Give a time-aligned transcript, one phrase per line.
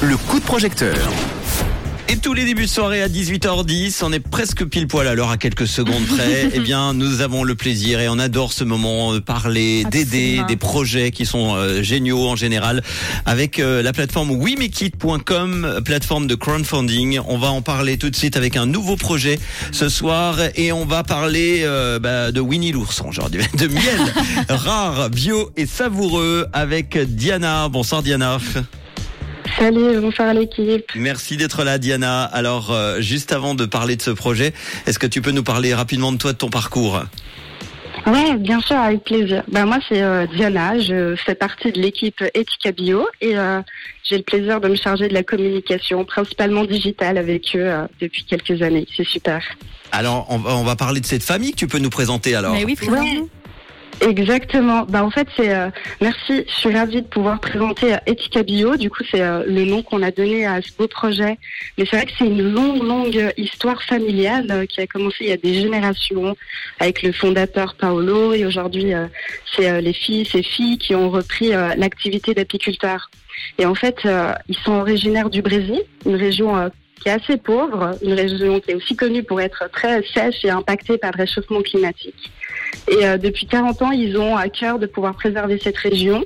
[0.00, 0.96] Le coup de projecteur.
[2.08, 5.30] Et tous les débuts de soirée à 18h10, on est presque pile poil à l'heure
[5.30, 6.50] à quelques secondes près.
[6.54, 10.56] eh bien, nous avons le plaisir et on adore ce moment de parler, d'aider, des
[10.56, 12.84] projets qui sont euh, géniaux en général
[13.24, 17.18] avec euh, la plateforme WeMakeIt.com, plateforme de crowdfunding.
[17.26, 19.40] On va en parler tout de suite avec un nouveau projet
[19.72, 24.00] ce soir et on va parler euh, bah, de Winnie l'ourson aujourd'hui, de miel
[24.48, 27.68] rare, bio et savoureux avec Diana.
[27.68, 28.38] Bonsoir Diana.
[29.58, 30.84] Salut, bonsoir à l'équipe.
[30.94, 32.24] Merci d'être là, Diana.
[32.24, 34.52] Alors, euh, juste avant de parler de ce projet,
[34.86, 37.00] est-ce que tu peux nous parler rapidement de toi, de ton parcours?
[38.06, 39.42] Ouais, bien sûr, avec plaisir.
[39.50, 40.78] Ben moi, c'est euh, Diana.
[40.78, 43.62] Je fais partie de l'équipe Etika Bio et euh,
[44.04, 48.60] j'ai le plaisir de me charger de la communication, principalement digitale, avec eux depuis quelques
[48.60, 48.86] années.
[48.94, 49.42] C'est super.
[49.90, 52.52] Alors, on va, on va parler de cette famille que tu peux nous présenter alors.
[52.52, 53.30] Mais oui, présente-nous.
[54.00, 54.84] Exactement.
[54.84, 56.44] Bah en fait c'est euh, merci.
[56.46, 58.76] Je suis ravie de pouvoir présenter euh, Bio.
[58.76, 61.38] Du coup c'est euh, le nom qu'on a donné à ce beau projet.
[61.78, 65.32] Mais c'est vrai que c'est une longue longue histoire familiale qui a commencé il y
[65.32, 66.36] a des générations
[66.78, 68.92] avec le fondateur Paolo et aujourd'hui
[69.54, 73.10] c'est les filles et filles qui ont repris l'activité d'apiculteur.
[73.58, 74.06] Et en fait
[74.48, 78.74] ils sont originaires du Brésil, une région qui est assez pauvre, une région qui est
[78.74, 82.32] aussi connue pour être très sèche et impactée par le réchauffement climatique.
[82.88, 86.24] Et euh, depuis 40 ans, ils ont à cœur de pouvoir préserver cette région.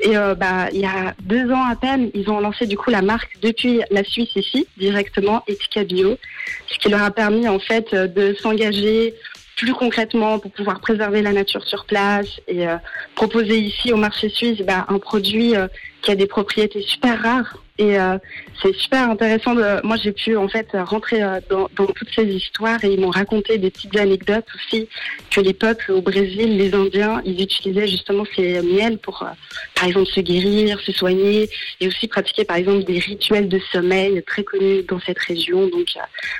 [0.00, 2.90] Et euh, bah, il y a deux ans à peine, ils ont lancé du coup
[2.90, 6.18] la marque depuis la Suisse ici, directement Etika Bio,
[6.66, 9.14] ce qui leur a permis en fait de s'engager
[9.56, 12.76] plus concrètement pour pouvoir préserver la nature sur place et euh,
[13.14, 15.54] proposer ici au marché suisse bah, un produit
[16.02, 18.18] qui a des propriétés super rares et euh,
[18.62, 19.54] c'est super intéressant.
[19.56, 23.00] De, moi, j'ai pu en fait rentrer euh, dans, dans, toutes ces histoires et ils
[23.00, 24.88] m'ont raconté des petites anecdotes aussi
[25.32, 29.30] que les peuples au Brésil, les Indiens, ils utilisaient justement ces miels pour, euh,
[29.74, 34.22] par exemple, se guérir, se soigner et aussi pratiquer, par exemple, des rituels de sommeil
[34.22, 35.66] très connus dans cette région.
[35.66, 35.86] Donc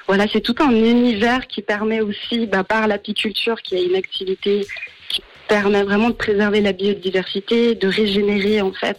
[0.06, 4.64] voilà, c'est tout un univers qui permet aussi, bah, par l'apiculture, qui est une activité
[5.08, 8.98] qui permet vraiment de préserver la biodiversité, de régénérer en fait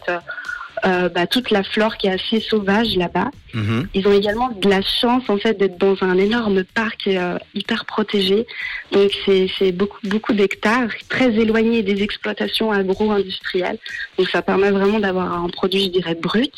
[0.86, 3.30] euh, bah, toute la flore qui est assez sauvage là-bas.
[3.54, 3.88] Mhm.
[3.94, 7.86] Ils ont également de la chance en fait d'être dans un énorme parc euh, hyper
[7.86, 8.46] protégé.
[8.92, 13.78] Donc c'est beaucoup beaucoup d'hectares, très éloignés des exploitations agro-industrielles.
[14.16, 16.54] Donc ça permet vraiment d'avoir un produit, je dirais, brut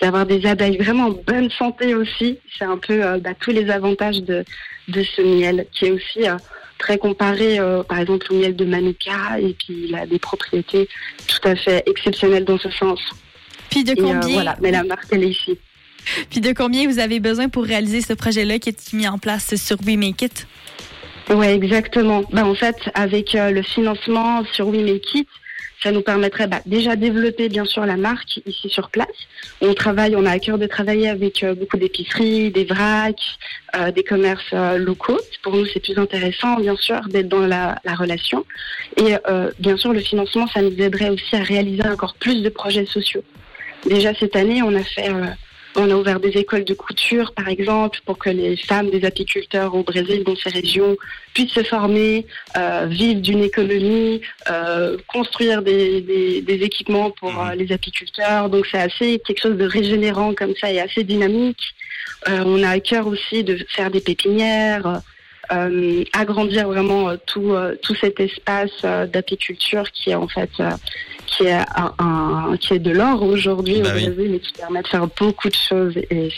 [0.00, 2.38] d'avoir des abeilles vraiment en bonne santé aussi.
[2.58, 4.44] C'est un peu euh, bah, tous les avantages de,
[4.88, 6.20] de ce miel qui est aussi
[6.78, 7.58] très comparé,
[7.88, 10.86] par exemple, au miel de Manuka, et puis il a des propriétés
[11.26, 13.00] tout à fait exceptionnelles dans ce sens.
[13.76, 15.58] Puis de combien euh, Voilà, mais la marque, elle est ici.
[16.30, 19.54] Puis de combien vous avez besoin pour réaliser ce projet-là qui est mis en place
[19.56, 20.46] sur We Make It?
[21.28, 22.22] Oui, exactement.
[22.32, 25.28] Ben, en fait, avec euh, le financement sur We Make It,
[25.82, 29.08] ça nous permettrait bah, déjà développer bien sûr la marque ici sur place.
[29.60, 33.36] On travaille, on a à cœur de travailler avec euh, beaucoup d'épiceries, des vracs,
[33.94, 35.20] des commerces locaux.
[35.42, 38.46] Pour nous, c'est plus intéressant bien sûr d'être dans la, la, relation.
[38.96, 39.12] Et
[39.58, 43.22] bien sûr, le financement, ça nous aiderait aussi à réaliser encore plus de projets sociaux.
[43.88, 45.26] Déjà cette année, on a fait, euh,
[45.76, 49.74] on a ouvert des écoles de couture, par exemple, pour que les femmes des apiculteurs
[49.74, 50.96] au Brésil, dans ces régions,
[51.34, 52.26] puissent se former,
[52.56, 57.52] euh, vivre d'une économie, euh, construire des, des, équipements pour mmh.
[57.56, 58.48] les apiculteurs.
[58.48, 61.74] Donc c'est assez quelque chose de régénérant comme ça et assez dynamique.
[62.26, 65.00] on a à cœur aussi de faire des pépinières.
[66.12, 68.82] agrandir vraiment tout, tout cet espace
[69.12, 70.50] d'apiculture qui est en fait
[71.26, 71.58] qui est,
[71.98, 75.48] un, qui est de l'or aujourd'hui bah au Brésil et qui permet de faire beaucoup
[75.48, 76.30] de choses et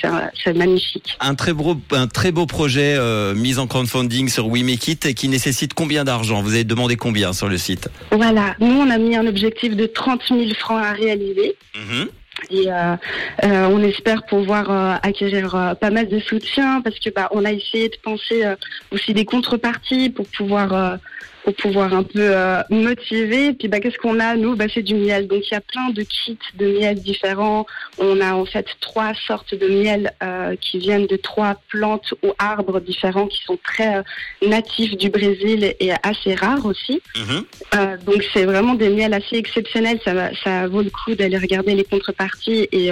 [0.42, 1.16] c'est magnifique.
[1.20, 5.06] Un très beau, un très beau projet euh, mis en crowdfunding sur We Make It
[5.06, 6.42] et qui nécessite combien d'argent?
[6.42, 7.88] Vous avez demandé combien sur le site?
[8.10, 11.56] Voilà, nous on a mis un objectif de 30 000 francs à réaliser.
[11.74, 12.08] Mm-hmm.
[12.50, 12.96] Et euh,
[13.44, 17.52] euh, on espère pouvoir euh, acquérir pas mal de soutien parce que bah on a
[17.52, 18.44] essayé de penser
[18.92, 20.98] aussi des contreparties pour pouvoir
[21.48, 23.46] pour pouvoir un peu euh, motiver.
[23.46, 24.54] Et puis bah, qu'est-ce qu'on a nous?
[24.54, 25.26] Bah, C'est du miel.
[25.26, 27.64] Donc il y a plein de kits de miel différents.
[27.96, 32.32] On a en fait trois sortes de miel euh, qui viennent de trois plantes ou
[32.38, 34.02] arbres différents qui sont très euh,
[34.46, 37.00] natifs du Brésil et assez rares aussi.
[37.16, 37.44] Mhm.
[37.76, 40.00] Euh, donc c'est vraiment des miels assez exceptionnels.
[40.04, 42.90] Ça, ça vaut le coup d'aller regarder les contreparties et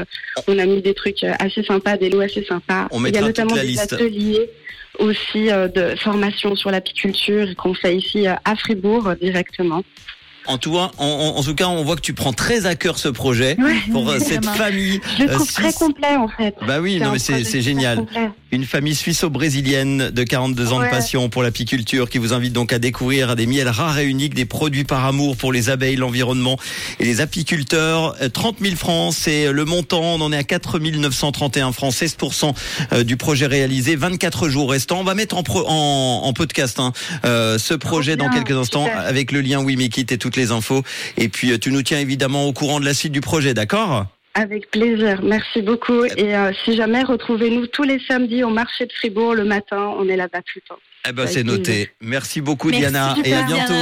[0.48, 2.88] on a mis des trucs assez sympas, des lots assez sympas.
[2.90, 3.92] On il y a notamment des liste.
[3.92, 4.48] ateliers
[4.98, 9.82] aussi euh, de formation sur l'apiculture qu'on fait ici euh, à Fribourg euh, directement.
[10.48, 13.08] En tout, en, en, tout cas, on voit que tu prends très à cœur ce
[13.08, 13.56] projet
[13.90, 15.00] pour cette famille.
[15.18, 16.54] Je le trouve très complet en fait.
[16.64, 18.06] Bah oui, non mais c'est génial.
[18.56, 22.78] Une famille suisse-brésilienne de 42 ans de passion pour l'apiculture qui vous invite donc à
[22.78, 26.58] découvrir des miels rares et uniques, des produits par amour pour les abeilles, l'environnement
[26.98, 28.16] et les apiculteurs.
[28.22, 30.00] Euh, 30 000 francs, c'est le montant.
[30.02, 32.54] On en est à 4 931 francs, 16%
[32.92, 35.00] euh, du projet réalisé, 24 jours restants.
[35.00, 36.92] On va mettre en, pro- en, en podcast hein,
[37.24, 39.00] euh, ce projet dans quelques instants super.
[39.00, 40.82] avec le lien Wimekit et toutes les infos.
[41.18, 44.06] Et puis euh, tu nous tiens évidemment au courant de la suite du projet, d'accord?
[44.38, 46.04] Avec plaisir, merci beaucoup.
[46.04, 49.94] Et euh, si jamais, retrouvez-nous tous les samedis au marché de Fribourg le matin.
[49.98, 50.78] On est là-bas tout le temps.
[51.08, 51.62] Eh ben c'est noté.
[51.62, 51.86] plaisir.
[52.02, 53.72] Merci beaucoup Merci, Diana et à bientôt.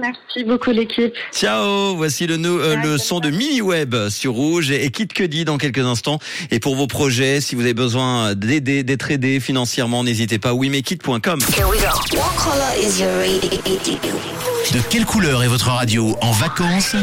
[0.00, 1.12] Merci beaucoup l'équipe.
[1.34, 4.90] Ciao, voici le, euh, Ouais, le c'est son de Mini Web sur Rouge et, et
[4.90, 6.18] Kit Cudi dans quelques instants.
[6.50, 11.40] Et pour vos projets, si vous avez besoin d'aider, d'être aidé financièrement, n'hésitez pas, wimekit.com.
[11.54, 12.16] Here we go.
[12.16, 13.50] What color is your radio?
[14.72, 16.96] De quelle couleur est votre radio en vacances?